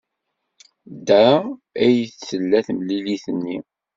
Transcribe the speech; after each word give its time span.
Da 1.07 1.27
ay 1.83 1.95
d-tella 2.09 2.59
temlilit-nni. 2.67 3.57